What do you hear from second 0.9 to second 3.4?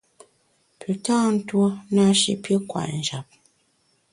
tâ ntuo na shi pi kwet njap.